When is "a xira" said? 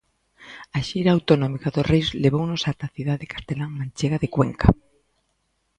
0.77-1.11